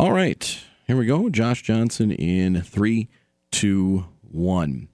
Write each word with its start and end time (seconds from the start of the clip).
All 0.00 0.12
right, 0.12 0.58
here 0.86 0.96
we 0.96 1.04
go. 1.04 1.28
Josh 1.28 1.60
Johnson 1.60 2.10
in 2.10 2.62
three, 2.62 3.10
two, 3.50 4.06
one. 4.22 4.88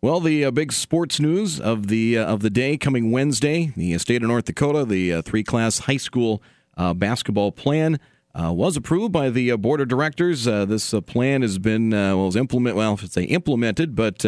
Well, 0.00 0.20
the 0.20 0.44
uh, 0.44 0.52
big 0.52 0.72
sports 0.72 1.18
news 1.18 1.58
of 1.58 1.88
the 1.88 2.16
uh, 2.16 2.26
of 2.26 2.42
the 2.42 2.48
day 2.48 2.76
coming 2.76 3.10
Wednesday, 3.10 3.72
the 3.76 3.98
state 3.98 4.22
of 4.22 4.28
North 4.28 4.44
Dakota, 4.44 4.84
the 4.84 5.14
uh, 5.14 5.22
three 5.22 5.42
class 5.42 5.80
high 5.80 5.96
school 5.96 6.44
uh, 6.76 6.94
basketball 6.94 7.50
plan 7.50 7.98
uh, 8.40 8.52
was 8.52 8.76
approved 8.76 9.10
by 9.10 9.30
the 9.30 9.50
uh, 9.50 9.56
board 9.56 9.80
of 9.80 9.88
directors. 9.88 10.44
this 10.44 10.94
plan 11.08 11.42
has 11.42 11.58
been 11.58 11.90
well, 11.90 12.26
was 12.26 12.36
implement 12.36 12.76
well, 12.76 12.94
if 12.94 13.10
say 13.10 13.24
implemented, 13.24 13.96
but 13.96 14.24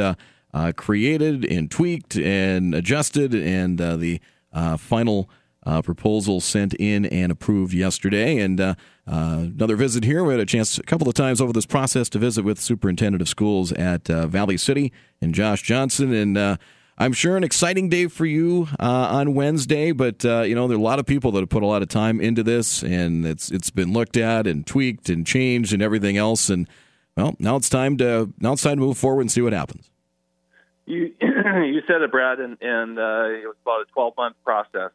created 0.75 1.45
and 1.45 1.71
tweaked 1.71 2.17
and 2.17 2.75
adjusted, 2.75 3.37
and 3.37 3.79
the 3.79 4.21
final 4.79 5.31
proposal 5.85 6.41
sent 6.41 6.75
in 6.75 7.05
and 7.07 7.31
approved 7.31 7.73
yesterday. 7.73 8.39
And 8.39 8.77
uh, 9.09 9.15
uh, 9.19 9.39
another 9.39 9.77
visit 9.77 10.05
here. 10.05 10.25
We 10.25 10.33
had 10.33 10.41
a 10.41 10.47
chance 10.47 10.79
a 10.79 10.83
couple 10.83 11.09
of 11.09 11.15
times 11.15 11.41
over 11.41 11.53
this 11.53 11.67
process 11.67 12.09
to 12.11 12.19
visit 12.19 12.45
with 12.45 12.61
Superintendent 12.61 13.23
of 13.23 13.29
Schools 13.29 13.73
at 13.73 14.09
uh, 14.11 14.27
Valley 14.27 14.57
City 14.57 14.93
and 15.21 15.35
Josh 15.35 15.63
Johnson. 15.63 16.13
And 16.13 16.37
uh, 16.37 16.57
I'm 16.99 17.13
sure 17.13 17.37
an 17.37 17.45
exciting 17.45 17.89
day 17.89 18.07
for 18.07 18.27
you 18.27 18.69
uh, 18.79 19.09
on 19.11 19.35
Wednesday, 19.35 19.93
but 19.93 20.25
you 20.25 20.55
know 20.55 20.69
there 20.69 20.77
are 20.77 20.81
a 20.81 20.83
lot 20.83 20.99
of 20.99 21.07
people 21.07 21.33
that 21.33 21.41
have 21.41 21.49
put 21.49 21.63
a 21.63 21.67
lot 21.67 21.83
of 21.83 21.89
time 21.89 22.21
into 22.21 22.43
this, 22.43 22.83
and 22.83 23.25
it's 23.25 23.51
it's 23.51 23.71
been 23.71 23.93
looked 23.93 24.17
at 24.17 24.47
and 24.47 24.67
tweaked 24.67 25.09
and 25.09 25.27
changed 25.27 25.73
and 25.73 25.83
everything 25.83 26.17
else. 26.17 26.51
And 26.51 26.69
well, 27.17 27.35
now 27.39 27.57
it's 27.57 27.69
time 27.69 27.97
to 27.99 28.33
now 28.39 28.53
it's 28.53 28.63
time 28.63 28.77
to 28.77 28.83
move 28.83 28.99
forward 28.99 29.23
and 29.23 29.31
see 29.33 29.41
what 29.41 29.53
happens. 29.53 29.91
You 30.87 31.15
you 31.21 31.83
said 31.87 32.03
it, 32.03 32.11
Brad, 32.11 32.41
and 32.41 32.57
and 32.61 32.99
it 32.99 33.47
was 33.47 33.57
about 33.63 33.83
a 33.83 33.87
12 33.93 34.15
month 34.17 34.37
process 34.45 34.91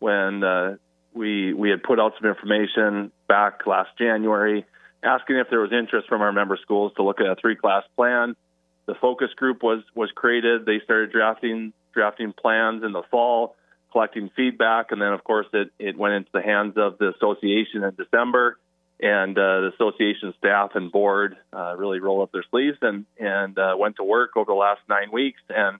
when 0.00 0.42
uh, 0.42 0.76
we 1.14 1.52
we 1.52 1.70
had 1.70 1.82
put 1.82 2.00
out 2.00 2.14
some 2.20 2.28
information 2.28 3.12
back 3.32 3.66
last 3.66 3.88
January, 3.96 4.66
asking 5.02 5.36
if 5.36 5.48
there 5.48 5.60
was 5.60 5.72
interest 5.72 6.06
from 6.06 6.20
our 6.20 6.32
member 6.32 6.58
schools 6.60 6.92
to 6.96 7.02
look 7.02 7.18
at 7.18 7.26
a 7.26 7.34
three 7.34 7.56
class 7.56 7.82
plan. 7.96 8.36
The 8.84 8.94
focus 8.94 9.30
group 9.34 9.62
was 9.62 9.82
was 9.94 10.10
created. 10.14 10.66
They 10.66 10.80
started 10.84 11.12
drafting 11.12 11.72
drafting 11.94 12.34
plans 12.34 12.84
in 12.84 12.92
the 12.92 13.02
fall, 13.10 13.56
collecting 13.90 14.28
feedback, 14.36 14.92
and 14.92 15.00
then 15.00 15.14
of 15.14 15.24
course 15.24 15.46
it 15.54 15.70
it 15.78 15.96
went 15.96 16.14
into 16.14 16.28
the 16.34 16.42
hands 16.42 16.74
of 16.76 16.98
the 16.98 17.14
association 17.16 17.84
in 17.84 17.94
December. 17.96 18.58
And 19.00 19.36
uh, 19.36 19.62
the 19.62 19.70
association 19.74 20.34
staff 20.38 20.72
and 20.74 20.92
board 20.92 21.36
uh, 21.52 21.74
really 21.76 22.00
rolled 22.00 22.22
up 22.24 22.32
their 22.32 22.44
sleeves 22.50 22.76
and 22.82 23.06
and 23.18 23.58
uh, 23.58 23.74
went 23.78 23.96
to 23.96 24.04
work 24.04 24.36
over 24.36 24.52
the 24.52 24.60
last 24.66 24.82
nine 24.90 25.10
weeks, 25.10 25.40
and 25.48 25.78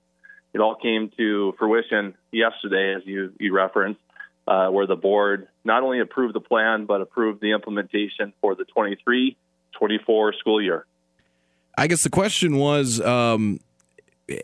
it 0.54 0.60
all 0.60 0.74
came 0.74 1.10
to 1.18 1.52
fruition 1.58 2.14
yesterday, 2.30 2.94
as 2.96 3.02
you 3.04 3.34
you 3.38 3.52
referenced 3.52 4.00
uh, 4.46 4.68
where 4.68 4.86
the 4.86 4.96
board 4.96 5.48
not 5.64 5.82
only 5.82 6.00
approved 6.00 6.34
the 6.34 6.40
plan 6.40 6.86
but 6.86 7.00
approved 7.00 7.40
the 7.40 7.52
implementation 7.52 8.32
for 8.40 8.54
the 8.54 8.64
23 8.64 9.36
24 9.78 10.34
school 10.34 10.60
year. 10.60 10.86
I 11.76 11.86
guess 11.86 12.02
the 12.02 12.10
question 12.10 12.56
was 12.56 13.00
um, 13.00 13.60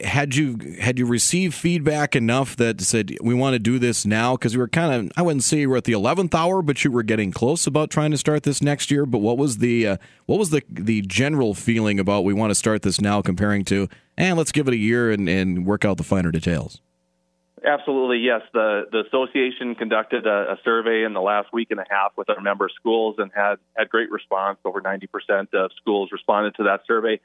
had 0.03 0.35
you 0.35 0.59
had 0.81 0.99
you 0.99 1.07
received 1.07 1.55
feedback 1.55 2.17
enough 2.17 2.57
that 2.57 2.81
said 2.81 3.17
we 3.23 3.35
want 3.35 3.55
to 3.55 3.59
do 3.59 3.79
this 3.79 4.07
now? 4.07 4.37
Because 4.37 4.57
we 4.57 4.61
were 4.61 4.69
kind 4.69 4.93
of 4.93 5.13
I 5.17 5.23
wouldn't 5.23 5.45
say 5.45 5.61
you 5.61 5.71
were 5.71 5.77
at 5.77 5.85
the 5.85 5.93
11th 5.93 6.35
hour 6.35 6.62
but 6.62 6.85
you 6.85 6.91
were 6.91 7.03
getting 7.03 7.31
close 7.31 7.67
about 7.67 7.91
trying 7.91 8.11
to 8.11 8.19
start 8.19 8.43
this 8.43 8.62
next 8.62 8.91
year. 8.91 9.07
But 9.07 9.19
what 9.19 9.39
was 9.39 9.59
the 9.59 9.87
uh, 9.87 9.97
what 10.27 10.39
was 10.39 10.51
the 10.51 10.62
the 10.71 11.03
general 11.03 11.55
feeling 11.55 12.01
about 12.01 12.25
we 12.25 12.35
want 12.35 12.51
to 12.51 12.55
start 12.55 12.83
this 12.83 13.01
now 13.01 13.23
comparing 13.23 13.65
to 13.67 13.89
and 14.17 14.33
eh, 14.33 14.35
let's 14.35 14.53
give 14.53 14.67
it 14.69 14.75
a 14.75 14.79
year 14.79 15.11
and, 15.11 15.29
and 15.29 15.67
work 15.67 15.85
out 15.85 15.97
the 15.97 16.03
finer 16.03 16.31
details 16.31 16.81
Absolutely, 17.64 18.19
yes. 18.19 18.42
The 18.53 18.84
the 18.91 19.05
association 19.06 19.75
conducted 19.75 20.27
a, 20.27 20.53
a, 20.53 20.59
survey 20.64 21.05
in 21.05 21.12
the 21.12 21.20
last 21.20 21.53
week 21.53 21.70
and 21.70 21.81
a 21.81 21.84
half 21.89 22.12
with 22.17 22.28
our 22.28 22.41
member 22.41 22.69
schools 22.75 23.17
and 23.19 23.31
had 23.34 23.56
had 23.77 23.89
great 23.89 24.11
response. 24.11 24.59
Over 24.65 24.81
90% 24.81 25.55
of 25.55 25.70
schools 25.81 26.11
responded 26.12 26.55
to 26.56 26.65
that 26.65 26.81
survey. 26.87 27.20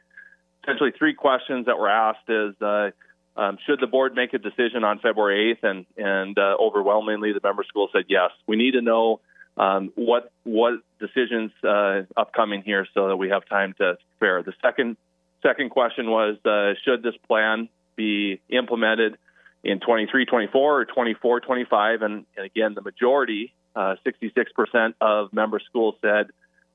Essentially, 0.64 0.92
three 0.98 1.14
questions 1.14 1.66
that 1.66 1.78
were 1.78 1.90
asked 1.90 2.30
is. 2.30 2.60
Uh, 2.62 2.92
um, 3.36 3.58
should 3.66 3.80
the 3.80 3.88
board 3.88 4.14
make 4.14 4.36
a 4.36 4.38
decision 4.38 4.84
on 4.84 5.00
February 5.00 5.58
8th? 5.60 5.68
And, 5.68 5.86
and 5.98 6.38
uh, 6.38 6.56
overwhelmingly, 6.62 7.34
the 7.34 7.40
member 7.44 7.64
schools 7.68 7.90
said 7.92 8.04
yes. 8.08 8.30
We 8.46 8.58
need 8.58 8.74
to 8.74 8.82
know 8.82 9.22
um, 9.58 9.92
what 9.96 10.32
what 10.44 10.74
decisions 11.00 11.52
uh, 11.64 12.04
upcoming 12.18 12.64
here 12.64 12.88
so 12.94 13.08
that 13.10 13.18
we 13.18 13.30
have 13.30 13.46
time 13.48 13.74
to 13.80 13.98
prepare. 14.18 14.44
The 14.44 14.54
second 14.62 14.98
second 15.42 15.70
question 15.70 16.10
was 16.10 16.38
uh, 16.46 16.74
should 16.84 17.04
this 17.04 17.16
plan 17.28 17.70
be 17.96 18.42
implemented 18.50 19.18
in 19.64 19.80
23 19.80 20.26
24 20.26 20.82
or 20.82 20.86
24 20.86 21.40
25. 21.40 22.02
And, 22.02 22.26
and 22.36 22.46
again, 22.46 22.74
the 22.74 22.82
majority, 22.82 23.54
uh, 23.76 23.96
66% 24.06 24.94
of 25.02 25.34
member 25.34 25.60
schools 25.60 25.96
said, 26.02 26.28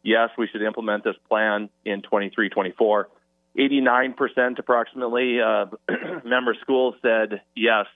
yes, 0.03 0.31
we 0.38 0.47
should 0.49 0.62
implement 0.62 1.04
this 1.04 1.16
plan 1.28 1.69
in 1.84 2.03
23 2.03 2.48
24. 2.48 3.09
89% 3.56 4.59
approximately 4.59 5.41
uh, 5.41 5.66
member 6.25 6.54
schools 6.62 6.94
said, 7.03 7.43
yes, 7.56 7.87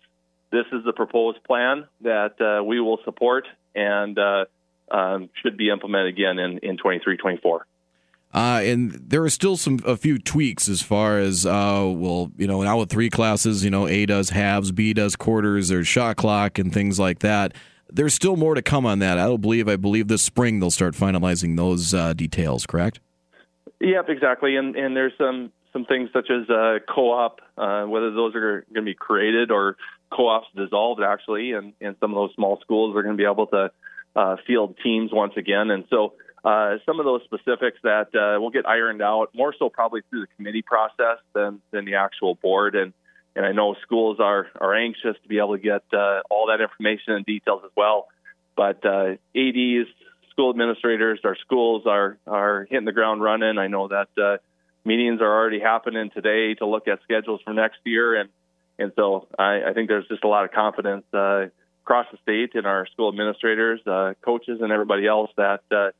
this 0.50 0.66
is 0.72 0.84
the 0.84 0.92
proposed 0.92 1.42
plan 1.44 1.86
that 2.02 2.40
uh, 2.40 2.62
we 2.62 2.80
will 2.80 2.98
support 3.04 3.46
and 3.74 4.18
uh, 4.18 4.44
um, 4.90 5.30
should 5.42 5.56
be 5.56 5.70
implemented 5.70 6.08
again 6.08 6.38
in, 6.38 6.58
in 6.58 6.76
23 6.76 7.16
24. 7.16 7.66
Uh, 8.34 8.62
and 8.64 8.92
there 8.92 9.22
are 9.22 9.30
still 9.30 9.56
some 9.58 9.78
a 9.84 9.96
few 9.96 10.18
tweaks 10.18 10.68
as 10.68 10.80
far 10.80 11.18
as 11.18 11.44
uh, 11.44 11.84
well, 11.94 12.30
you 12.38 12.46
know, 12.46 12.62
now 12.62 12.78
with 12.78 12.88
three 12.88 13.10
classes, 13.10 13.62
you 13.62 13.70
know, 13.70 13.86
A 13.86 14.06
does 14.06 14.30
halves, 14.30 14.72
B 14.72 14.94
does 14.94 15.16
quarters, 15.16 15.68
there's 15.68 15.86
shot 15.86 16.16
clock 16.16 16.58
and 16.58 16.72
things 16.72 16.98
like 16.98 17.18
that. 17.18 17.52
There's 17.90 18.14
still 18.14 18.36
more 18.36 18.54
to 18.54 18.62
come 18.62 18.86
on 18.86 19.00
that. 19.00 19.18
I 19.18 19.26
don't 19.26 19.42
believe. 19.42 19.68
I 19.68 19.76
believe 19.76 20.08
this 20.08 20.22
spring 20.22 20.60
they'll 20.60 20.70
start 20.70 20.94
finalizing 20.94 21.58
those 21.58 21.92
uh, 21.92 22.14
details. 22.14 22.64
Correct? 22.64 23.00
Yep, 23.80 24.08
exactly. 24.08 24.56
And 24.56 24.76
and 24.76 24.96
there's 24.96 25.12
some 25.18 25.52
some 25.74 25.84
things 25.84 26.08
such 26.14 26.30
as 26.30 26.48
uh, 26.48 26.78
co-op, 26.88 27.40
uh, 27.58 27.84
whether 27.84 28.10
those 28.12 28.34
are 28.34 28.64
going 28.72 28.86
to 28.86 28.90
be 28.90 28.94
created 28.94 29.50
or 29.50 29.76
co-ops 30.10 30.46
dissolved 30.56 31.02
actually, 31.02 31.52
and 31.52 31.74
and 31.82 31.96
some 32.00 32.12
of 32.12 32.14
those 32.14 32.34
small 32.34 32.58
schools 32.62 32.96
are 32.96 33.02
going 33.02 33.16
to 33.16 33.22
be 33.22 33.28
able 33.28 33.48
to 33.48 33.70
uh, 34.16 34.36
field 34.46 34.76
teams 34.82 35.10
once 35.12 35.34
again, 35.36 35.70
and 35.70 35.84
so 35.90 36.14
uh, 36.44 36.76
some 36.84 36.98
of 36.98 37.04
those 37.04 37.22
specifics 37.24 37.78
that 37.82 38.08
uh, 38.14 38.40
will 38.40 38.50
get 38.50 38.66
ironed 38.66 39.02
out 39.02 39.30
more 39.34 39.54
so 39.58 39.68
probably 39.68 40.02
through 40.10 40.22
the 40.22 40.26
committee 40.36 40.62
process 40.62 41.18
than 41.34 41.60
than 41.70 41.84
the 41.84 41.94
actual 41.94 42.34
board 42.36 42.74
and 42.74 42.92
and 43.34 43.46
I 43.46 43.52
know 43.52 43.74
schools 43.82 44.18
are 44.20 44.48
are 44.60 44.74
anxious 44.74 45.16
to 45.22 45.28
be 45.28 45.38
able 45.38 45.56
to 45.56 45.62
get 45.62 45.82
uh, 45.92 46.20
all 46.30 46.48
that 46.48 46.60
information 46.60 47.14
and 47.14 47.24
details 47.24 47.62
as 47.64 47.70
well. 47.76 48.08
But 48.56 48.84
uh, 48.84 49.16
ADs, 49.34 49.88
school 50.30 50.50
administrators, 50.50 51.20
our 51.24 51.36
schools 51.36 51.84
are 51.86 52.18
are 52.26 52.66
hitting 52.68 52.84
the 52.84 52.92
ground 52.92 53.22
running. 53.22 53.58
I 53.58 53.68
know 53.68 53.88
that 53.88 54.08
uh, 54.22 54.36
meetings 54.84 55.20
are 55.20 55.32
already 55.32 55.60
happening 55.60 56.10
today 56.10 56.54
to 56.54 56.66
look 56.66 56.88
at 56.88 57.00
schedules 57.04 57.40
for 57.44 57.54
next 57.54 57.78
year, 57.84 58.16
and 58.16 58.28
and 58.78 58.92
so 58.96 59.28
I, 59.38 59.62
I 59.68 59.72
think 59.72 59.88
there's 59.88 60.08
just 60.08 60.24
a 60.24 60.28
lot 60.28 60.44
of 60.44 60.52
confidence 60.52 61.04
uh, 61.14 61.46
across 61.84 62.06
the 62.12 62.18
state 62.22 62.50
in 62.54 62.66
our 62.66 62.86
school 62.86 63.08
administrators, 63.08 63.80
uh, 63.86 64.12
coaches, 64.22 64.60
and 64.60 64.72
everybody 64.72 65.06
else 65.06 65.30
that 65.36 65.62
uh, 65.70 65.90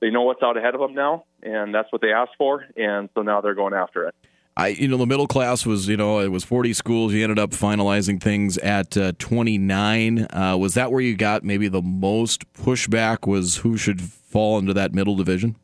they 0.00 0.10
know 0.10 0.22
what's 0.22 0.42
out 0.42 0.56
ahead 0.56 0.74
of 0.74 0.80
them 0.80 0.94
now, 0.94 1.24
and 1.42 1.74
that's 1.74 1.90
what 1.92 2.00
they 2.00 2.12
asked 2.12 2.36
for, 2.38 2.64
and 2.76 3.08
so 3.14 3.22
now 3.22 3.40
they're 3.40 3.54
going 3.54 3.74
after 3.74 4.06
it. 4.06 4.14
I, 4.56 4.68
you 4.68 4.88
know, 4.88 4.96
the 4.96 5.06
middle 5.06 5.28
class 5.28 5.64
was, 5.64 5.86
you 5.86 5.96
know, 5.96 6.18
it 6.18 6.32
was 6.32 6.42
40 6.42 6.72
schools. 6.72 7.12
You 7.12 7.22
ended 7.22 7.38
up 7.38 7.50
finalizing 7.50 8.20
things 8.20 8.58
at 8.58 8.96
uh, 8.96 9.12
29. 9.16 10.26
Uh, 10.32 10.56
was 10.58 10.74
that 10.74 10.90
where 10.90 11.00
you 11.00 11.16
got 11.16 11.44
maybe 11.44 11.68
the 11.68 11.80
most 11.80 12.52
pushback? 12.54 13.28
Was 13.28 13.58
who 13.58 13.76
should 13.76 14.00
fall 14.00 14.58
into 14.58 14.74
that 14.74 14.92
middle 14.92 15.14
division? 15.14 15.54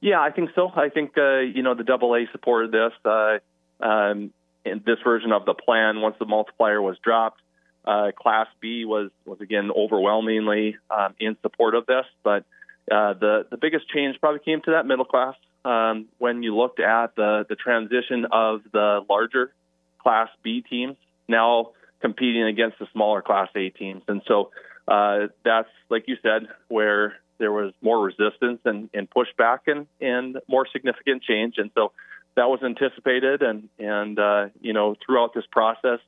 Yeah, 0.00 0.20
I 0.20 0.30
think 0.30 0.50
so. 0.54 0.70
I 0.76 0.90
think 0.90 1.18
uh, 1.18 1.38
you 1.38 1.62
know 1.62 1.74
the 1.74 1.82
Double 1.82 2.14
A 2.14 2.26
supported 2.30 2.70
this. 2.70 2.92
Uh, 3.04 3.38
um, 3.80 4.32
in 4.64 4.82
this 4.86 4.98
version 5.02 5.32
of 5.32 5.44
the 5.44 5.54
plan, 5.54 6.00
once 6.00 6.14
the 6.20 6.24
multiplier 6.24 6.80
was 6.80 6.96
dropped, 7.02 7.40
uh, 7.84 8.12
Class 8.16 8.46
B 8.60 8.84
was 8.84 9.10
was 9.24 9.40
again 9.40 9.70
overwhelmingly 9.76 10.76
um, 10.88 11.14
in 11.18 11.36
support 11.42 11.74
of 11.74 11.86
this, 11.86 12.06
but 12.22 12.44
uh, 12.90 13.14
the 13.14 13.46
the 13.50 13.56
biggest 13.56 13.88
change 13.88 14.16
probably 14.20 14.40
came 14.40 14.60
to 14.62 14.72
that 14.72 14.86
middle 14.86 15.04
class. 15.04 15.34
Um, 15.64 16.08
when 16.18 16.42
you 16.42 16.56
looked 16.56 16.80
at 16.80 17.16
the 17.16 17.46
the 17.48 17.56
transition 17.56 18.26
of 18.30 18.60
the 18.72 19.00
larger 19.08 19.52
Class 19.98 20.28
B 20.42 20.62
teams 20.68 20.96
now 21.26 21.70
competing 22.00 22.42
against 22.42 22.78
the 22.78 22.86
smaller 22.92 23.22
Class 23.22 23.48
A 23.56 23.70
teams, 23.70 24.02
and 24.06 24.20
so 24.28 24.50
uh, 24.86 25.28
that's 25.44 25.70
like 25.88 26.04
you 26.06 26.16
said 26.22 26.48
where 26.68 27.14
there 27.38 27.50
was 27.50 27.72
more 27.80 28.00
resistance 28.00 28.60
and, 28.64 28.88
and 28.94 29.08
pushback 29.10 29.60
and, 29.66 29.86
and 30.00 30.38
more 30.46 30.66
significant 30.70 31.22
change, 31.22 31.54
and 31.56 31.70
so 31.74 31.92
that 32.36 32.48
was 32.48 32.60
anticipated, 32.62 33.42
and 33.42 33.68
and 33.78 34.18
uh, 34.18 34.48
you 34.60 34.72
know 34.74 34.94
throughout 35.04 35.32
this 35.34 35.44
process, 35.50 36.00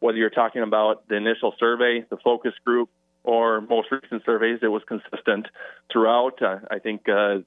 whether 0.00 0.18
you're 0.18 0.30
talking 0.30 0.62
about 0.62 1.08
the 1.08 1.16
initial 1.16 1.54
survey, 1.58 2.04
the 2.10 2.18
focus 2.18 2.52
group, 2.64 2.90
or 3.28 3.60
most 3.60 3.88
recent 3.92 4.24
surveys, 4.24 4.60
it 4.62 4.68
was 4.68 4.80
consistent 4.88 5.48
throughout. 5.92 6.40
Uh, 6.40 6.60
I 6.70 6.78
think 6.78 7.06
uh, 7.10 7.40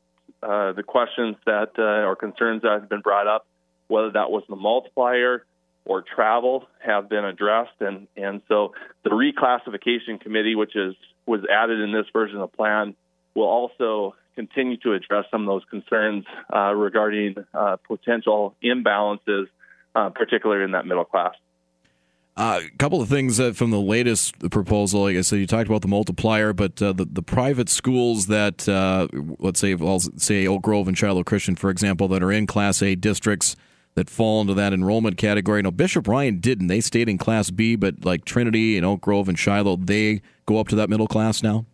uh, 0.43 0.73
the 0.73 0.83
questions 0.85 1.37
that 1.47 1.71
uh, 1.79 2.07
or 2.07 2.15
concerns 2.15 2.61
that 2.61 2.81
have 2.81 2.89
been 2.89 3.01
brought 3.01 3.25
up, 3.25 3.47
whether 3.87 4.11
that 4.11 4.29
was 4.29 4.43
the 4.47 4.55
multiplier 4.55 5.43
or 5.83 6.03
travel, 6.03 6.67
have 6.85 7.09
been 7.09 7.25
addressed, 7.25 7.73
and 7.79 8.07
and 8.15 8.43
so 8.47 8.73
the 9.03 9.09
reclassification 9.09 10.21
committee, 10.21 10.53
which 10.53 10.75
is 10.75 10.93
was 11.25 11.41
added 11.51 11.79
in 11.79 11.91
this 11.91 12.05
version 12.13 12.39
of 12.39 12.51
the 12.51 12.55
plan, 12.55 12.95
will 13.33 13.47
also 13.47 14.13
continue 14.35 14.77
to 14.77 14.93
address 14.93 15.25
some 15.31 15.41
of 15.41 15.47
those 15.47 15.63
concerns 15.67 16.25
uh, 16.55 16.75
regarding 16.75 17.33
uh, 17.55 17.77
potential 17.87 18.55
imbalances, 18.63 19.47
particularly 20.13 20.63
in 20.63 20.71
that 20.71 20.85
middle 20.85 21.05
class. 21.05 21.33
A 22.41 22.43
uh, 22.43 22.61
couple 22.79 23.03
of 23.03 23.07
things 23.07 23.39
uh, 23.39 23.51
from 23.51 23.69
the 23.69 23.79
latest 23.79 24.49
proposal. 24.49 25.03
Like 25.03 25.15
I 25.15 25.21
said, 25.21 25.38
you 25.38 25.45
talked 25.45 25.67
about 25.67 25.83
the 25.83 25.88
multiplier, 25.88 26.53
but 26.53 26.81
uh, 26.81 26.91
the 26.91 27.05
the 27.05 27.21
private 27.21 27.69
schools 27.69 28.25
that 28.27 28.67
let's 29.38 29.59
say, 29.59 29.75
well, 29.75 29.99
say 29.99 30.47
Oak 30.47 30.63
Grove 30.63 30.88
and 30.88 30.97
Shiloh 30.97 31.23
Christian, 31.23 31.55
for 31.55 31.69
example, 31.69 32.07
that 32.07 32.23
are 32.23 32.31
in 32.31 32.47
Class 32.47 32.81
A 32.81 32.95
districts 32.95 33.55
that 33.93 34.09
fall 34.09 34.41
into 34.41 34.55
that 34.55 34.73
enrollment 34.73 35.17
category. 35.17 35.61
Now, 35.61 35.69
Bishop 35.69 36.07
Ryan 36.07 36.39
didn't; 36.39 36.65
they 36.65 36.81
stayed 36.81 37.09
in 37.09 37.19
Class 37.19 37.51
B, 37.51 37.75
but 37.75 38.03
like 38.03 38.25
Trinity 38.25 38.75
and 38.75 38.88
Oak 38.88 39.01
Grove 39.01 39.29
and 39.29 39.38
Shiloh, 39.38 39.75
they 39.75 40.23
go 40.47 40.57
up 40.57 40.67
to 40.69 40.75
that 40.77 40.89
middle 40.89 41.05
class 41.05 41.43
now. 41.43 41.67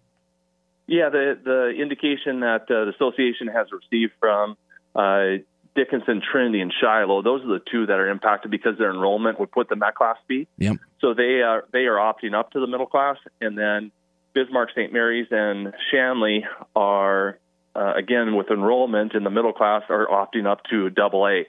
Yeah, 0.85 1.07
the 1.07 1.39
the 1.45 1.81
indication 1.81 2.41
that 2.41 2.63
uh, 2.63 2.83
the 2.83 2.91
association 2.93 3.47
has 3.47 3.67
received 3.71 4.11
from 4.19 4.57
uh, 4.93 5.37
Dickinson, 5.77 6.23
Trinity, 6.31 6.59
and 6.59 6.73
Shiloh. 6.81 7.21
Those 7.21 7.43
are 7.43 7.59
the 7.59 7.61
two 7.71 7.85
that 7.85 7.99
are 7.99 8.09
impacted 8.09 8.49
because 8.49 8.79
their 8.79 8.89
enrollment 8.89 9.39
would 9.39 9.51
put 9.51 9.69
them 9.69 9.83
at 9.83 9.93
Class 9.93 10.17
B. 10.27 10.47
Yep. 10.57 10.77
So 10.99 11.13
they 11.13 11.41
are 11.43 11.65
they 11.71 11.85
are 11.85 11.97
opting 11.97 12.33
up 12.33 12.51
to 12.51 12.59
the 12.59 12.65
middle 12.65 12.87
class, 12.87 13.17
and 13.39 13.55
then 13.55 13.91
Bismarck, 14.33 14.71
St. 14.71 14.91
Mary's, 14.91 15.27
and 15.29 15.73
Shanley 15.91 16.43
are 16.75 17.37
uh, 17.75 17.93
again 17.95 18.35
with 18.35 18.49
enrollment 18.49 19.13
in 19.13 19.23
the 19.23 19.29
middle 19.29 19.53
class 19.53 19.83
are 19.89 20.07
opting 20.07 20.47
up 20.47 20.63
to 20.71 20.89
Double 20.89 21.27
A. 21.27 21.45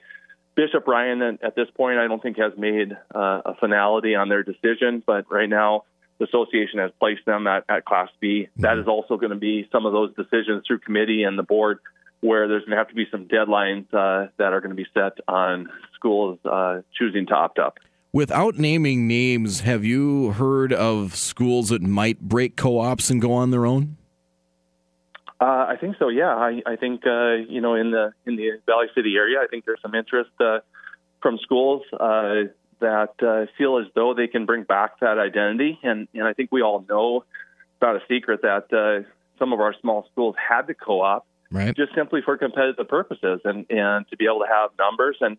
Bishop 0.55 0.87
Ryan 0.87 1.39
at 1.41 1.55
this 1.55 1.67
point, 1.75 1.97
I 1.97 2.07
don't 2.07 2.21
think 2.21 2.37
has 2.37 2.53
made 2.55 2.91
uh, 3.15 3.41
a 3.45 3.55
finality 3.59 4.13
on 4.13 4.29
their 4.29 4.43
decision, 4.43 5.01
but 5.03 5.25
right 5.31 5.49
now 5.49 5.85
the 6.19 6.25
association 6.25 6.79
has 6.79 6.91
placed 6.99 7.25
them 7.25 7.47
at, 7.47 7.63
at 7.67 7.85
Class 7.85 8.09
B. 8.19 8.47
Mm-hmm. 8.51 8.61
That 8.61 8.77
is 8.77 8.87
also 8.87 9.17
going 9.17 9.31
to 9.31 9.37
be 9.37 9.67
some 9.71 9.85
of 9.85 9.93
those 9.93 10.13
decisions 10.15 10.63
through 10.67 10.79
committee 10.79 11.23
and 11.23 11.39
the 11.39 11.43
board 11.43 11.79
where 12.21 12.47
there's 12.47 12.61
going 12.61 12.71
to 12.71 12.77
have 12.77 12.89
to 12.89 12.95
be 12.95 13.07
some 13.11 13.25
deadlines 13.25 13.85
uh, 13.93 14.29
that 14.37 14.53
are 14.53 14.61
going 14.61 14.75
to 14.75 14.75
be 14.75 14.87
set 14.93 15.19
on 15.27 15.69
schools 15.95 16.39
uh, 16.45 16.81
choosing 16.97 17.27
to 17.27 17.33
opt 17.33 17.59
up. 17.59 17.77
Without 18.11 18.57
naming 18.57 19.07
names, 19.07 19.61
have 19.61 19.85
you 19.85 20.31
heard 20.31 20.73
of 20.73 21.15
schools 21.15 21.69
that 21.69 21.81
might 21.81 22.19
break 22.19 22.55
co-ops 22.55 23.09
and 23.09 23.21
go 23.21 23.31
on 23.33 23.51
their 23.51 23.65
own? 23.65 23.97
Uh, 25.39 25.67
I 25.69 25.77
think 25.79 25.95
so. 25.99 26.09
Yeah, 26.09 26.35
I, 26.35 26.61
I 26.65 26.75
think 26.75 27.05
uh, 27.05 27.35
you 27.47 27.61
know 27.61 27.75
in 27.75 27.91
the 27.91 28.11
in 28.25 28.35
the 28.35 28.59
Valley 28.65 28.87
City 28.93 29.15
area, 29.15 29.37
I 29.41 29.47
think 29.47 29.63
there's 29.63 29.81
some 29.81 29.95
interest 29.95 30.31
uh, 30.39 30.59
from 31.21 31.37
schools 31.37 31.83
uh, 31.93 32.49
that 32.81 33.47
feel 33.57 33.77
as 33.77 33.85
though 33.95 34.13
they 34.13 34.27
can 34.27 34.45
bring 34.45 34.63
back 34.63 34.99
that 34.99 35.17
identity, 35.17 35.79
and 35.83 36.09
and 36.13 36.23
I 36.23 36.33
think 36.33 36.51
we 36.51 36.61
all 36.61 36.83
know 36.89 37.23
about 37.79 37.95
a 37.95 38.01
secret 38.09 38.41
that 38.41 39.05
some 39.37 39.53
of 39.53 39.61
our 39.61 39.73
small 39.79 40.07
schools 40.11 40.35
had 40.35 40.63
to 40.63 40.73
co-op 40.73 41.25
right. 41.51 41.75
just 41.75 41.93
simply 41.95 42.21
for 42.23 42.37
competitive 42.37 42.87
purposes 42.87 43.41
and, 43.43 43.65
and 43.69 44.07
to 44.09 44.17
be 44.17 44.25
able 44.25 44.39
to 44.39 44.47
have 44.47 44.71
numbers 44.77 45.17
and 45.21 45.37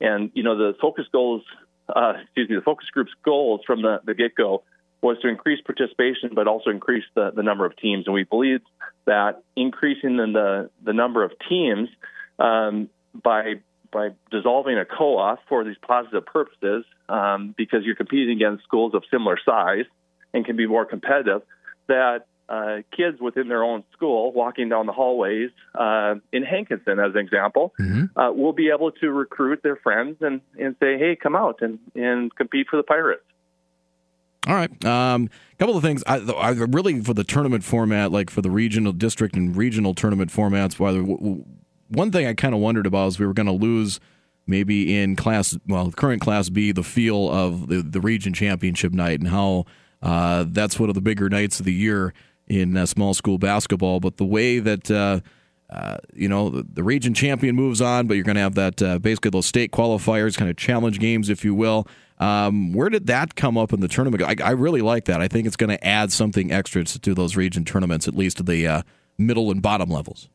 and 0.00 0.30
you 0.34 0.42
know 0.42 0.56
the 0.56 0.76
focus 0.80 1.04
goals 1.12 1.42
uh, 1.88 2.14
excuse 2.22 2.48
me 2.48 2.56
the 2.56 2.62
focus 2.62 2.88
group's 2.92 3.12
goals 3.24 3.60
from 3.66 3.82
the, 3.82 4.00
the 4.04 4.14
get 4.14 4.34
go 4.34 4.62
was 5.00 5.18
to 5.20 5.28
increase 5.28 5.60
participation 5.60 6.30
but 6.34 6.46
also 6.46 6.70
increase 6.70 7.04
the, 7.14 7.30
the 7.34 7.42
number 7.42 7.64
of 7.64 7.76
teams 7.76 8.06
and 8.06 8.14
we 8.14 8.24
believe 8.24 8.60
that 9.04 9.42
increasing 9.56 10.16
the 10.16 10.70
the 10.82 10.92
number 10.92 11.24
of 11.24 11.32
teams 11.48 11.88
um, 12.38 12.88
by 13.22 13.54
by 13.92 14.08
dissolving 14.30 14.78
a 14.78 14.86
co-op 14.86 15.38
for 15.48 15.64
these 15.64 15.76
positive 15.86 16.24
purposes 16.24 16.84
um, 17.08 17.54
because 17.56 17.84
you're 17.84 17.94
competing 17.94 18.36
against 18.36 18.64
schools 18.64 18.94
of 18.94 19.02
similar 19.10 19.38
size 19.44 19.84
and 20.32 20.46
can 20.46 20.56
be 20.56 20.66
more 20.66 20.86
competitive 20.86 21.42
that 21.88 22.26
uh, 22.48 22.78
kids 22.94 23.20
within 23.20 23.48
their 23.48 23.62
own 23.62 23.84
school 23.92 24.32
walking 24.32 24.68
down 24.68 24.86
the 24.86 24.92
hallways 24.92 25.50
uh, 25.74 26.16
in 26.32 26.42
Hankinson, 26.42 26.98
as 26.98 27.12
an 27.14 27.18
example, 27.18 27.72
mm-hmm. 27.80 28.18
uh, 28.18 28.30
will 28.32 28.52
be 28.52 28.70
able 28.70 28.90
to 28.92 29.10
recruit 29.10 29.62
their 29.62 29.76
friends 29.76 30.18
and, 30.20 30.40
and 30.58 30.76
say, 30.80 30.98
hey, 30.98 31.16
come 31.16 31.34
out 31.34 31.62
and, 31.62 31.78
and 31.94 32.34
compete 32.34 32.66
for 32.68 32.76
the 32.76 32.82
Pirates. 32.82 33.22
All 34.46 34.54
right. 34.54 34.70
A 34.84 34.90
um, 34.90 35.30
couple 35.58 35.76
of 35.76 35.82
things. 35.82 36.02
I, 36.06 36.16
I, 36.18 36.50
really, 36.50 37.00
for 37.00 37.14
the 37.14 37.24
tournament 37.24 37.62
format, 37.62 38.10
like 38.10 38.28
for 38.28 38.42
the 38.42 38.50
regional 38.50 38.92
district 38.92 39.36
and 39.36 39.56
regional 39.56 39.94
tournament 39.94 40.32
formats, 40.32 40.78
whether, 40.78 41.00
one 41.00 42.10
thing 42.10 42.26
I 42.26 42.34
kind 42.34 42.54
of 42.54 42.60
wondered 42.60 42.86
about 42.86 43.08
is 43.08 43.18
we 43.18 43.26
were 43.26 43.34
going 43.34 43.46
to 43.46 43.52
lose 43.52 44.00
maybe 44.46 44.98
in 44.98 45.14
class, 45.14 45.56
well, 45.68 45.92
current 45.92 46.20
class 46.20 46.48
B, 46.48 46.72
the 46.72 46.82
feel 46.82 47.30
of 47.30 47.68
the, 47.68 47.82
the 47.82 48.00
region 48.00 48.32
championship 48.32 48.92
night 48.92 49.20
and 49.20 49.28
how 49.28 49.66
uh, 50.02 50.44
that's 50.48 50.80
one 50.80 50.88
of 50.88 50.96
the 50.96 51.00
bigger 51.00 51.28
nights 51.28 51.60
of 51.60 51.66
the 51.66 51.72
year 51.72 52.12
in 52.60 52.76
uh, 52.76 52.86
small 52.86 53.14
school 53.14 53.38
basketball. 53.38 54.00
But 54.00 54.16
the 54.16 54.24
way 54.24 54.58
that 54.58 54.90
uh, 54.90 55.20
uh, 55.70 55.98
you 56.14 56.28
know 56.28 56.50
the, 56.50 56.66
the, 56.74 56.82
region 56.82 57.14
champion 57.14 57.56
moves 57.56 57.80
on, 57.80 58.06
but 58.06 58.14
you're 58.14 58.24
going 58.24 58.36
to 58.36 58.42
have 58.42 58.54
that 58.56 58.82
uh, 58.82 58.98
basically 58.98 59.30
those 59.30 59.46
state 59.46 59.72
qualifiers, 59.72 60.36
kind 60.36 60.50
of 60.50 60.56
challenge 60.56 60.98
games, 60.98 61.30
if 61.30 61.44
you 61.44 61.54
will. 61.54 61.86
Um, 62.18 62.72
where 62.72 62.88
did 62.88 63.06
that 63.08 63.34
come 63.34 63.56
up 63.58 63.72
in 63.72 63.80
the 63.80 63.88
tournament? 63.88 64.22
I, 64.22 64.36
I 64.44 64.50
really 64.50 64.80
like 64.80 65.06
that. 65.06 65.20
I 65.20 65.28
think 65.28 65.46
it's 65.46 65.56
going 65.56 65.70
to 65.70 65.84
add 65.84 66.12
something 66.12 66.52
extra 66.52 66.84
to, 66.84 67.14
those 67.14 67.36
region 67.36 67.64
tournaments, 67.64 68.06
at 68.06 68.14
least 68.14 68.36
to 68.36 68.42
the 68.44 68.66
uh, 68.66 68.82
middle 69.18 69.50
and 69.50 69.60
bottom 69.60 69.88
levels. 69.88 70.28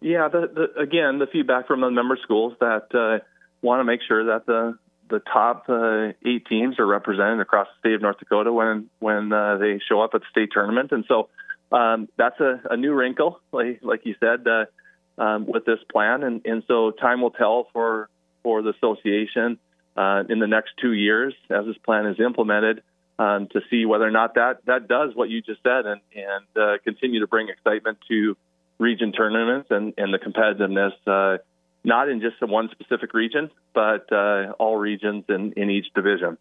Yeah, 0.00 0.28
the, 0.28 0.48
the, 0.74 0.80
again, 0.80 1.18
the 1.18 1.26
feedback 1.26 1.66
from 1.66 1.82
the 1.82 1.90
member 1.90 2.18
schools 2.22 2.54
that 2.60 2.86
uh, 2.94 3.22
want 3.60 3.80
to 3.80 3.84
make 3.84 4.00
sure 4.06 4.24
that 4.26 4.46
the 4.46 4.78
the 5.10 5.20
top 5.20 5.68
uh, 5.68 6.12
eight 6.24 6.46
teams 6.46 6.78
are 6.78 6.86
represented 6.86 7.40
across 7.40 7.68
the 7.68 7.88
state 7.88 7.94
of 7.94 8.02
North 8.02 8.18
Dakota 8.18 8.52
when 8.52 8.88
when 8.98 9.32
uh, 9.32 9.58
they 9.58 9.80
show 9.88 10.00
up 10.00 10.14
at 10.14 10.20
the 10.20 10.26
state 10.30 10.50
tournament, 10.52 10.92
and 10.92 11.04
so 11.06 11.28
um, 11.72 12.08
that's 12.16 12.40
a, 12.40 12.60
a, 12.70 12.76
new 12.76 12.92
wrinkle, 12.94 13.40
like, 13.52 13.78
like 13.82 14.04
you 14.04 14.16
said, 14.18 14.46
uh, 14.46 15.22
um, 15.22 15.46
with 15.46 15.64
this 15.64 15.78
plan, 15.92 16.24
and, 16.24 16.44
and 16.44 16.64
so 16.66 16.90
time 16.90 17.20
will 17.20 17.30
tell 17.30 17.68
for 17.72 18.08
for 18.42 18.62
the 18.62 18.70
association 18.70 19.58
uh, 19.96 20.22
in 20.28 20.38
the 20.38 20.46
next 20.46 20.70
two 20.80 20.92
years 20.92 21.34
as 21.50 21.66
this 21.66 21.76
plan 21.78 22.06
is 22.06 22.18
implemented 22.18 22.82
um, 23.18 23.48
to 23.48 23.60
see 23.70 23.84
whether 23.84 24.06
or 24.06 24.10
not 24.10 24.34
that 24.34 24.64
that 24.64 24.88
does 24.88 25.14
what 25.14 25.28
you 25.28 25.42
just 25.42 25.62
said 25.62 25.84
and 25.86 26.00
and 26.14 26.46
uh, 26.56 26.78
continue 26.82 27.20
to 27.20 27.26
bring 27.26 27.48
excitement 27.50 27.98
to 28.08 28.36
region 28.78 29.12
tournaments 29.12 29.68
and 29.70 29.92
and 29.98 30.14
the 30.14 30.18
competitiveness 30.18 30.92
uh, 31.06 31.38
not 31.84 32.08
in 32.08 32.20
just 32.20 32.40
one 32.40 32.68
specific 32.70 33.14
region, 33.14 33.50
but 33.74 34.10
uh, 34.12 34.52
all 34.58 34.76
regions 34.76 35.24
in, 35.28 35.52
in 35.56 35.70
each 35.70 35.86
division. 35.94 36.36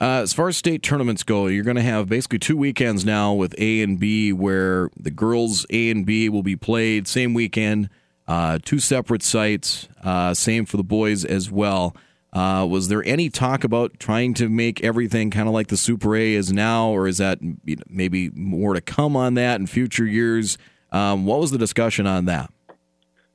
Uh, 0.00 0.22
as 0.22 0.32
far 0.32 0.48
as 0.48 0.56
state 0.56 0.82
tournaments 0.82 1.22
go, 1.22 1.46
you're 1.46 1.64
going 1.64 1.76
to 1.76 1.82
have 1.82 2.08
basically 2.08 2.38
two 2.38 2.56
weekends 2.56 3.04
now 3.04 3.34
with 3.34 3.54
A 3.58 3.82
and 3.82 4.00
B, 4.00 4.32
where 4.32 4.88
the 4.96 5.10
girls 5.10 5.66
A 5.68 5.90
and 5.90 6.06
B 6.06 6.30
will 6.30 6.42
be 6.42 6.56
played 6.56 7.06
same 7.06 7.34
weekend, 7.34 7.90
uh, 8.26 8.58
two 8.62 8.78
separate 8.78 9.22
sites. 9.22 9.88
Uh, 10.02 10.32
same 10.32 10.64
for 10.64 10.78
the 10.78 10.82
boys 10.82 11.24
as 11.24 11.50
well. 11.50 11.94
Uh, 12.32 12.66
was 12.68 12.88
there 12.88 13.04
any 13.04 13.28
talk 13.28 13.64
about 13.64 13.98
trying 13.98 14.32
to 14.34 14.48
make 14.48 14.82
everything 14.82 15.30
kind 15.30 15.48
of 15.48 15.54
like 15.54 15.66
the 15.66 15.76
Super 15.76 16.16
A 16.16 16.34
is 16.34 16.52
now, 16.52 16.88
or 16.88 17.06
is 17.06 17.18
that 17.18 17.40
maybe 17.88 18.30
more 18.30 18.72
to 18.72 18.80
come 18.80 19.16
on 19.16 19.34
that 19.34 19.60
in 19.60 19.66
future 19.66 20.06
years? 20.06 20.56
Um, 20.92 21.26
what 21.26 21.40
was 21.40 21.50
the 21.50 21.58
discussion 21.58 22.06
on 22.06 22.24
that? 22.26 22.50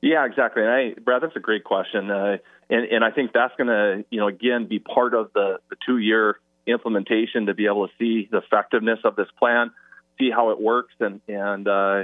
Yeah, 0.06 0.24
exactly. 0.28 0.62
And 0.62 0.72
I, 0.72 0.94
Brad, 1.04 1.24
that's 1.24 1.36
a 1.36 1.40
great 1.40 1.64
question, 1.64 2.12
uh, 2.12 2.38
and 2.70 2.86
and 2.86 3.04
I 3.04 3.10
think 3.10 3.34
that's 3.34 3.56
going 3.58 3.70
to, 3.70 4.06
you 4.12 4.20
know, 4.20 4.28
again, 4.28 4.68
be 4.68 4.78
part 4.78 5.16
of 5.16 5.32
the 5.34 5.58
the 5.72 5.76
two 5.84 5.98
year 5.98 6.38
implementation 6.68 7.48
to 7.48 7.56
be 7.56 7.66
able 7.66 7.88
to 7.88 7.94
see 7.98 8.30
the 8.32 8.38
effectiveness 8.38 9.00
of 9.04 9.16
this 9.16 9.28
plan, 9.40 9.72
see 10.20 10.30
how 10.30 10.52
it 10.52 10.62
works, 10.62 10.94
and 11.00 11.22
and 11.28 11.68
uh, 11.68 12.04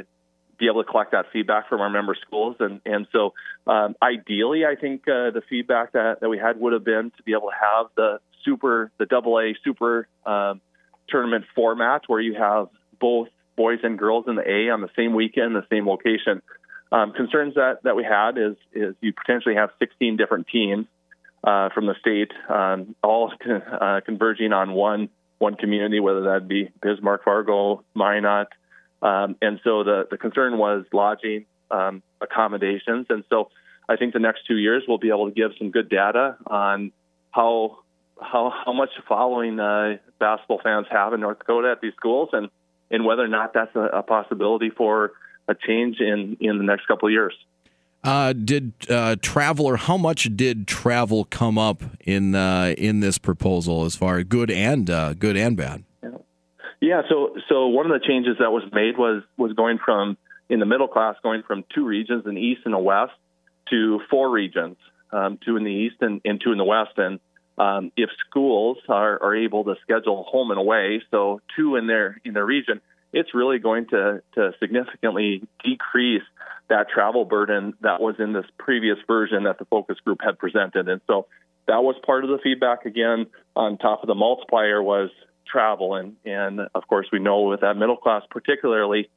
be 0.57 0.65
able 0.65 0.83
to 0.83 0.89
collect 0.89 1.11
that 1.11 1.27
feedback 1.31 1.69
from 1.69 1.79
our 1.79 1.91
member 1.91 2.17
schools. 2.25 2.55
And 2.59 2.81
and 2.87 3.05
so, 3.11 3.35
um, 3.67 3.95
ideally, 4.01 4.65
I 4.65 4.75
think 4.75 5.01
uh, 5.07 5.29
the 5.29 5.43
feedback 5.47 5.91
that 5.91 6.21
that 6.21 6.29
we 6.29 6.39
had 6.39 6.59
would 6.59 6.73
have 6.73 6.83
been 6.83 7.11
to 7.17 7.23
be 7.23 7.33
able 7.33 7.49
to 7.49 7.55
have 7.61 7.85
the 7.95 8.19
super, 8.43 8.91
the 8.97 9.05
double 9.05 9.37
A 9.37 9.53
super 9.63 10.07
um, 10.25 10.59
tournament 11.07 11.45
format 11.53 12.01
where 12.07 12.19
you 12.19 12.33
have 12.33 12.69
both 12.99 13.27
boys 13.55 13.77
and 13.83 13.99
girls 13.99 14.25
in 14.27 14.33
the 14.37 14.49
A 14.49 14.71
on 14.71 14.81
the 14.81 14.89
same 14.95 15.13
weekend, 15.13 15.55
the 15.55 15.67
same 15.69 15.87
location. 15.87 16.41
Um, 16.91 17.13
concerns 17.13 17.55
that, 17.55 17.83
that 17.83 17.95
we 17.95 18.03
had 18.03 18.37
is 18.37 18.55
is 18.73 18.95
you 19.01 19.13
potentially 19.13 19.55
have 19.55 19.69
16 19.79 20.17
different 20.17 20.47
teams 20.47 20.87
uh, 21.43 21.69
from 21.69 21.85
the 21.85 21.95
state, 21.99 22.31
um, 22.49 22.95
all 23.01 23.31
con- 23.41 23.61
uh, 23.81 24.01
converging 24.05 24.53
on 24.53 24.73
one 24.73 25.09
one 25.37 25.55
community, 25.55 25.99
whether 25.99 26.21
that 26.21 26.47
be 26.47 26.69
Bismarck, 26.81 27.23
Fargo, 27.23 27.83
Minot, 27.95 28.49
um, 29.01 29.35
and 29.41 29.59
so 29.63 29.83
the 29.83 30.07
the 30.09 30.17
concern 30.17 30.57
was 30.57 30.85
lodging 30.93 31.45
um, 31.71 32.03
accommodations, 32.19 33.07
and 33.09 33.23
so 33.29 33.49
I 33.89 33.95
think 33.95 34.13
the 34.13 34.19
next 34.19 34.45
two 34.45 34.57
years 34.57 34.83
we'll 34.87 34.99
be 34.99 35.09
able 35.09 35.29
to 35.29 35.33
give 35.33 35.51
some 35.57 35.71
good 35.71 35.89
data 35.89 36.37
on 36.45 36.91
how 37.31 37.79
how 38.21 38.53
how 38.65 38.73
much 38.73 38.89
following 39.07 39.59
uh, 39.59 39.97
basketball 40.19 40.59
fans 40.63 40.87
have 40.91 41.13
in 41.13 41.21
North 41.21 41.39
Dakota 41.39 41.71
at 41.71 41.81
these 41.81 41.93
schools, 41.95 42.29
and 42.33 42.49
and 42.91 43.05
whether 43.05 43.23
or 43.23 43.27
not 43.27 43.53
that's 43.53 43.75
a, 43.75 43.79
a 43.79 44.03
possibility 44.03 44.69
for 44.69 45.13
a 45.47 45.55
change 45.55 45.99
in 45.99 46.37
in 46.39 46.57
the 46.57 46.63
next 46.63 46.87
couple 46.87 47.07
of 47.07 47.11
years. 47.11 47.33
Uh, 48.03 48.33
did 48.33 48.73
uh, 48.89 49.15
travel 49.21 49.67
or 49.67 49.77
how 49.77 49.95
much 49.95 50.35
did 50.35 50.67
travel 50.67 51.23
come 51.25 51.57
up 51.57 51.83
in 51.99 52.33
uh, 52.33 52.73
in 52.77 52.99
this 52.99 53.19
proposal 53.19 53.85
as 53.85 53.95
far 53.95 54.17
as 54.17 54.23
good 54.23 54.49
and 54.49 54.89
uh, 54.89 55.13
good 55.13 55.37
and 55.37 55.55
bad? 55.55 55.83
Yeah. 56.01 56.09
yeah, 56.79 57.01
so 57.07 57.35
so 57.47 57.67
one 57.67 57.85
of 57.85 57.91
the 57.91 58.05
changes 58.05 58.37
that 58.39 58.51
was 58.51 58.63
made 58.73 58.97
was 58.97 59.21
was 59.37 59.53
going 59.53 59.77
from 59.83 60.17
in 60.49 60.59
the 60.59 60.65
middle 60.65 60.87
class 60.87 61.15
going 61.21 61.43
from 61.43 61.63
two 61.75 61.85
regions, 61.85 62.25
an 62.25 62.37
east 62.37 62.61
and 62.65 62.73
a 62.73 62.79
west, 62.79 63.13
to 63.69 64.01
four 64.09 64.29
regions, 64.29 64.77
um, 65.11 65.39
two 65.45 65.55
in 65.55 65.63
the 65.63 65.71
east 65.71 65.95
and, 66.01 66.21
and 66.25 66.41
two 66.43 66.51
in 66.51 66.57
the 66.57 66.63
west. 66.63 66.97
And 66.97 67.19
um, 67.57 67.91
if 67.95 68.09
schools 68.27 68.77
are, 68.89 69.21
are 69.21 69.35
able 69.35 69.63
to 69.65 69.75
schedule 69.83 70.23
home 70.23 70.51
and 70.51 70.59
away, 70.59 71.03
so 71.11 71.39
two 71.55 71.75
in 71.75 71.87
their 71.87 72.19
in 72.25 72.33
their 72.33 72.45
region, 72.45 72.81
it's 73.13 73.33
really 73.33 73.59
going 73.59 73.87
to 73.87 74.21
to 74.33 74.51
significantly 74.59 75.47
decrease 75.63 76.23
that 76.69 76.89
travel 76.89 77.25
burden 77.25 77.73
that 77.81 77.99
was 77.99 78.15
in 78.19 78.33
this 78.33 78.45
previous 78.57 78.97
version 79.05 79.43
that 79.43 79.59
the 79.59 79.65
focus 79.65 79.97
group 80.05 80.19
had 80.23 80.39
presented. 80.39 80.87
And 80.87 81.01
so 81.07 81.27
that 81.67 81.83
was 81.83 81.95
part 82.05 82.23
of 82.23 82.29
the 82.29 82.39
feedback 82.41 82.85
again 82.85 83.27
on 83.55 83.77
top 83.77 84.03
of 84.03 84.07
the 84.07 84.15
multiplier 84.15 84.81
was 84.81 85.09
travel 85.45 85.95
and 85.95 86.15
and 86.23 86.61
of 86.73 86.87
course 86.87 87.07
we 87.11 87.19
know 87.19 87.41
with 87.41 87.61
that 87.61 87.75
middle 87.75 87.97
class 87.97 88.23
particularly 88.29 89.09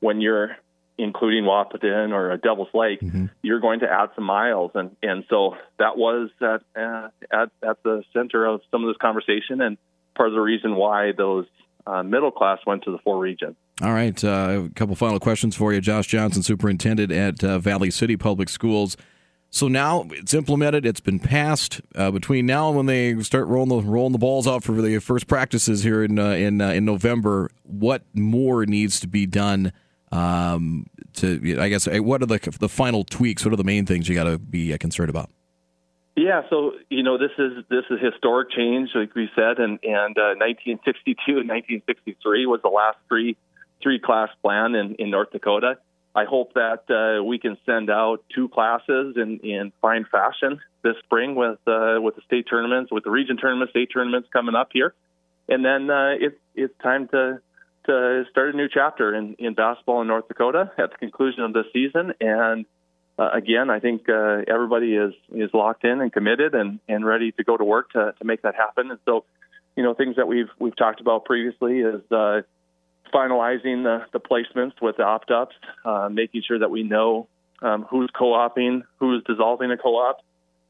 when 0.00 0.20
you're 0.20 0.56
including 0.98 1.44
Wahpeton 1.44 2.12
or 2.12 2.30
a 2.32 2.38
Devil's 2.38 2.72
Lake, 2.72 3.00
mm-hmm. 3.00 3.26
you're 3.42 3.60
going 3.60 3.80
to 3.80 3.86
add 3.90 4.10
some 4.14 4.24
miles, 4.24 4.70
and 4.74 4.96
and 5.02 5.24
so 5.28 5.56
that 5.78 5.96
was 5.96 6.30
at, 6.40 6.62
uh, 6.80 7.08
at 7.30 7.50
at 7.62 7.82
the 7.82 8.02
center 8.12 8.46
of 8.46 8.62
some 8.70 8.82
of 8.82 8.88
this 8.88 8.96
conversation, 8.96 9.60
and 9.60 9.76
part 10.14 10.28
of 10.28 10.34
the 10.34 10.40
reason 10.40 10.76
why 10.76 11.12
those 11.12 11.46
uh, 11.86 12.02
middle 12.02 12.30
class 12.30 12.58
went 12.66 12.82
to 12.84 12.90
the 12.90 12.98
four 12.98 13.18
regions. 13.18 13.56
All 13.82 13.92
right, 13.92 14.22
uh, 14.24 14.64
a 14.66 14.70
couple 14.70 14.94
final 14.96 15.20
questions 15.20 15.54
for 15.54 15.72
you, 15.72 15.80
Josh 15.80 16.06
Johnson, 16.06 16.42
superintendent 16.42 17.12
at 17.12 17.44
uh, 17.44 17.58
Valley 17.58 17.90
City 17.90 18.16
Public 18.16 18.48
Schools. 18.48 18.96
So 19.50 19.68
now 19.68 20.06
it's 20.10 20.34
implemented. 20.34 20.84
It's 20.84 21.00
been 21.00 21.20
passed. 21.20 21.80
Uh, 21.94 22.10
between 22.10 22.46
now 22.46 22.68
and 22.68 22.76
when 22.76 22.86
they 22.86 23.18
start 23.22 23.46
rolling 23.46 23.68
the 23.68 23.88
rolling 23.88 24.12
the 24.12 24.18
balls 24.18 24.46
out 24.46 24.64
for 24.64 24.72
the 24.72 24.98
first 24.98 25.26
practices 25.26 25.82
here 25.82 26.02
in 26.02 26.18
uh, 26.18 26.30
in 26.30 26.60
uh, 26.60 26.70
in 26.70 26.84
November, 26.84 27.50
what 27.62 28.02
more 28.12 28.66
needs 28.66 29.00
to 29.00 29.08
be 29.08 29.26
done? 29.26 29.72
Um, 30.12 30.86
to 31.14 31.58
I 31.60 31.68
guess 31.68 31.86
what 31.86 32.22
are 32.22 32.26
the 32.26 32.56
the 32.60 32.68
final 32.68 33.04
tweaks? 33.04 33.44
What 33.44 33.52
are 33.52 33.56
the 33.56 33.64
main 33.64 33.86
things 33.86 34.08
you 34.08 34.14
got 34.14 34.24
to 34.24 34.38
be 34.38 34.76
concerned 34.78 35.10
about? 35.10 35.30
Yeah, 36.16 36.42
so 36.48 36.72
you 36.88 37.02
know 37.02 37.18
this 37.18 37.32
is 37.38 37.62
this 37.68 37.84
is 37.90 38.00
historic 38.00 38.50
change, 38.50 38.90
like 38.94 39.14
we 39.14 39.28
said, 39.36 39.58
and 39.58 39.78
and 39.82 40.16
uh, 40.16 40.32
1962 40.40 41.14
and 41.28 41.48
1963 41.48 42.46
was 42.46 42.60
the 42.62 42.70
last 42.70 42.96
three 43.06 43.36
three 43.82 44.00
class 44.00 44.30
plan 44.42 44.74
in 44.74 44.94
in 44.94 45.10
North 45.10 45.30
Dakota. 45.30 45.76
I 46.14 46.24
hope 46.24 46.54
that 46.54 46.88
uh, 46.88 47.22
we 47.22 47.38
can 47.38 47.58
send 47.66 47.90
out 47.90 48.24
two 48.34 48.48
classes 48.48 49.16
in, 49.16 49.40
in 49.40 49.70
fine 49.82 50.06
fashion 50.10 50.60
this 50.82 50.96
spring 51.04 51.34
with 51.34 51.58
uh, 51.66 51.98
with 52.00 52.16
the 52.16 52.22
state 52.22 52.46
tournaments, 52.48 52.90
with 52.90 53.04
the 53.04 53.10
region 53.10 53.36
tournaments, 53.36 53.72
state 53.72 53.90
tournaments 53.92 54.28
coming 54.32 54.54
up 54.54 54.70
here, 54.72 54.94
and 55.50 55.62
then 55.62 55.90
uh, 55.90 56.14
it's 56.18 56.38
it's 56.54 56.74
time 56.82 57.08
to 57.08 57.40
to 57.84 58.24
start 58.30 58.54
a 58.54 58.56
new 58.56 58.68
chapter 58.72 59.14
in, 59.14 59.34
in 59.38 59.52
basketball 59.52 60.00
in 60.00 60.08
North 60.08 60.26
Dakota 60.28 60.72
at 60.78 60.92
the 60.92 60.96
conclusion 60.96 61.42
of 61.42 61.52
this 61.52 61.66
season. 61.74 62.14
And 62.20 62.64
uh, 63.18 63.30
again, 63.32 63.70
I 63.70 63.80
think 63.80 64.08
uh, 64.08 64.42
everybody 64.46 64.94
is 64.94 65.14
is 65.34 65.50
locked 65.54 65.84
in 65.84 66.00
and 66.00 66.12
committed 66.12 66.54
and, 66.54 66.80
and 66.88 67.04
ready 67.04 67.32
to 67.32 67.44
go 67.44 67.56
to 67.56 67.64
work 67.64 67.90
to, 67.92 68.14
to 68.18 68.24
make 68.24 68.42
that 68.42 68.54
happen. 68.54 68.90
And 68.90 69.00
so, 69.06 69.24
you 69.74 69.82
know, 69.82 69.94
things 69.94 70.16
that 70.16 70.28
we've 70.28 70.50
we've 70.58 70.76
talked 70.76 71.00
about 71.00 71.24
previously 71.24 71.80
is 71.80 72.02
uh, 72.10 72.42
finalizing 73.12 73.84
the, 73.84 74.04
the 74.12 74.20
placements 74.20 74.74
with 74.82 74.98
the 74.98 75.04
opt-ups, 75.04 75.54
uh, 75.84 76.08
making 76.10 76.42
sure 76.46 76.58
that 76.58 76.70
we 76.70 76.82
know 76.82 77.28
um, 77.62 77.86
who's 77.88 78.10
co-oping, 78.16 78.82
who's 78.98 79.22
dissolving 79.24 79.70
a 79.70 79.78
co-op, 79.78 80.20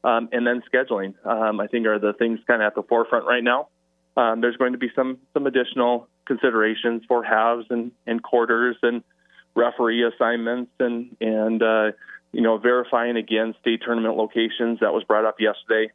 um, 0.03 0.29
and 0.31 0.47
then 0.47 0.63
scheduling. 0.71 1.13
Um, 1.25 1.59
I 1.59 1.67
think 1.67 1.85
are 1.85 1.99
the 1.99 2.13
things 2.13 2.39
kind 2.47 2.61
of 2.61 2.67
at 2.67 2.75
the 2.75 2.83
forefront 2.83 3.25
right 3.25 3.43
now. 3.43 3.67
Um, 4.15 4.41
there's 4.41 4.57
going 4.57 4.71
to 4.71 4.79
be 4.79 4.91
some 4.95 5.17
some 5.33 5.47
additional 5.47 6.07
considerations 6.25 7.03
for 7.07 7.23
halves 7.23 7.65
and, 7.69 7.91
and 8.05 8.23
quarters 8.23 8.77
and 8.81 9.03
referee 9.53 10.05
assignments 10.05 10.71
and 10.79 11.15
and 11.19 11.61
uh, 11.61 11.91
you 12.31 12.41
know 12.41 12.57
verifying 12.57 13.17
again 13.17 13.55
state 13.61 13.81
tournament 13.85 14.15
locations. 14.17 14.79
That 14.79 14.93
was 14.93 15.03
brought 15.03 15.25
up 15.25 15.39
yesterday 15.39 15.91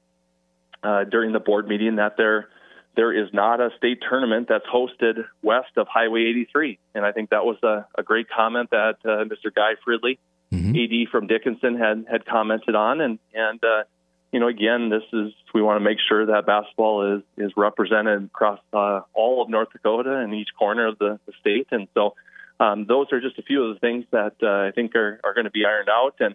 uh, 0.83 1.05
during 1.05 1.33
the 1.33 1.41
board 1.41 1.69
meeting 1.69 1.97
that 1.97 2.17
there 2.17 2.49
there 2.97 3.13
is 3.13 3.33
not 3.33 3.61
a 3.61 3.71
state 3.79 4.03
tournament 4.09 4.49
that's 4.49 4.67
hosted 4.67 5.25
west 5.43 5.71
of 5.77 5.87
Highway 5.89 6.25
83, 6.27 6.79
and 6.95 7.07
I 7.07 7.13
think 7.13 7.31
that 7.31 7.45
was 7.45 7.57
a, 7.63 7.87
a 7.97 8.03
great 8.03 8.29
comment 8.29 8.71
that 8.71 8.97
uh, 9.05 9.25
Mr. 9.25 9.55
Guy 9.55 9.73
Fridley, 9.87 10.19
mm-hmm. 10.53 10.77
AD 10.77 11.09
from 11.11 11.27
Dickinson, 11.27 11.79
had 11.79 12.05
had 12.11 12.27
commented 12.27 12.75
on, 12.75 13.01
and 13.01 13.19
and 13.33 13.63
uh, 13.65 13.85
you 14.33 14.41
know, 14.41 14.49
again, 14.49 14.89
this 14.89 15.03
is 15.13 15.33
we 15.55 15.63
want 15.63 15.77
to 15.77 15.85
make 15.85 15.99
sure 16.09 16.27
that 16.27 16.47
basketball 16.47 17.17
is 17.17 17.23
is 17.37 17.53
represented 17.57 18.25
across 18.25 18.61
uh, 18.73 19.01
all 19.15 19.43
of 19.43 19.49
North 19.49 19.69
Dakota 19.73 20.17
and 20.17 20.35
each 20.35 20.49
corner 20.59 20.89
of 20.89 20.99
the, 20.99 21.21
the 21.27 21.33
state, 21.41 21.69
and 21.71 21.87
so 21.95 22.15
um, 22.63 22.87
those 22.87 23.07
are 23.13 23.21
just 23.21 23.39
a 23.39 23.43
few 23.43 23.65
of 23.65 23.75
the 23.75 23.81
things 23.81 24.05
that 24.11 24.35
uh, 24.43 24.69
I 24.69 24.71
think 24.75 24.95
are, 24.95 25.21
are 25.25 25.35
going 25.35 25.45
to 25.45 25.51
be 25.51 25.65
ironed 25.65 25.89
out. 25.89 26.15
And 26.21 26.35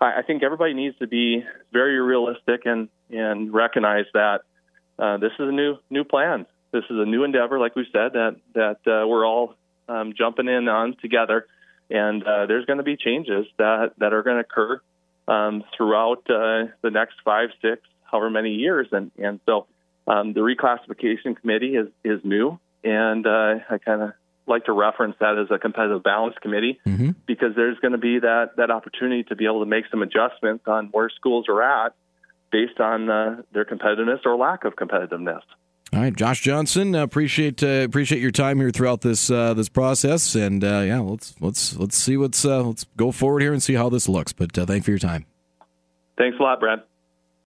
I, 0.00 0.18
I 0.18 0.22
think 0.22 0.42
everybody 0.42 0.74
needs 0.74 0.98
to 0.98 1.06
be 1.06 1.44
very 1.72 1.98
realistic 2.00 2.62
and 2.64 2.88
and 3.10 3.52
recognize 3.52 4.06
that 4.14 4.40
uh, 4.98 5.16
this 5.18 5.32
is 5.38 5.48
a 5.48 5.52
new 5.52 5.76
new 5.88 6.04
plan. 6.04 6.46
This 6.72 6.84
is 6.84 6.96
a 6.98 7.04
new 7.04 7.24
endeavor, 7.24 7.58
like 7.58 7.76
we 7.76 7.86
said, 7.92 8.12
that 8.12 8.36
that 8.54 8.80
uh, 8.86 9.06
we're 9.06 9.26
all 9.26 9.54
um, 9.88 10.12
jumping 10.16 10.48
in 10.48 10.68
on 10.68 10.96
together, 11.00 11.46
and 11.88 12.22
uh, 12.22 12.46
there's 12.46 12.66
going 12.66 12.78
to 12.78 12.84
be 12.84 12.96
changes 12.96 13.46
that 13.58 13.92
that 13.98 14.12
are 14.12 14.22
going 14.22 14.36
to 14.36 14.46
occur 14.48 14.80
um, 15.30 15.62
throughout 15.76 16.28
uh, 16.28 16.66
the 16.82 16.90
next 16.90 17.14
five, 17.24 17.50
six, 17.62 17.82
however 18.02 18.30
many 18.30 18.50
years. 18.54 18.88
And, 18.90 19.12
and 19.16 19.40
so 19.46 19.66
um, 20.06 20.32
the 20.32 20.40
reclassification 20.40 21.36
committee 21.40 21.76
is, 21.76 21.88
is 22.04 22.20
new. 22.24 22.58
And 22.82 23.26
uh, 23.26 23.60
I 23.70 23.78
kind 23.78 24.02
of 24.02 24.12
like 24.50 24.66
to 24.66 24.72
reference 24.72 25.16
that 25.20 25.38
as 25.38 25.46
a 25.50 25.58
competitive 25.58 26.02
balance 26.02 26.34
committee 26.42 26.78
mm-hmm. 26.86 27.10
because 27.26 27.54
there's 27.56 27.78
going 27.78 27.92
to 27.92 27.98
be 27.98 28.18
that, 28.18 28.56
that 28.56 28.70
opportunity 28.70 29.22
to 29.24 29.36
be 29.36 29.46
able 29.46 29.60
to 29.60 29.66
make 29.66 29.84
some 29.90 30.02
adjustments 30.02 30.64
on 30.66 30.88
where 30.92 31.08
schools 31.08 31.46
are 31.48 31.62
at 31.62 31.94
based 32.52 32.80
on 32.80 33.08
uh, 33.08 33.42
their 33.52 33.64
competitiveness 33.64 34.26
or 34.26 34.36
lack 34.36 34.64
of 34.64 34.74
competitiveness. 34.74 35.42
All 35.92 36.00
right, 36.00 36.14
Josh 36.14 36.40
Johnson, 36.42 36.94
uh, 36.94 37.02
appreciate 37.02 37.64
uh, 37.64 37.82
appreciate 37.84 38.20
your 38.20 38.30
time 38.30 38.60
here 38.60 38.70
throughout 38.70 39.00
this 39.00 39.28
uh, 39.28 39.54
this 39.54 39.68
process, 39.68 40.36
and 40.36 40.62
uh, 40.62 40.82
yeah, 40.86 41.00
let's 41.00 41.34
let's 41.40 41.76
let's 41.76 41.96
see 41.96 42.16
what's 42.16 42.44
uh, 42.44 42.62
let's 42.62 42.86
go 42.96 43.10
forward 43.10 43.42
here 43.42 43.52
and 43.52 43.60
see 43.60 43.74
how 43.74 43.88
this 43.88 44.08
looks. 44.08 44.32
But 44.32 44.56
uh, 44.56 44.66
thanks 44.66 44.84
for 44.84 44.92
your 44.92 45.00
time. 45.00 45.26
Thanks 46.16 46.38
a 46.38 46.42
lot, 46.42 46.60
Brad. 46.60 46.82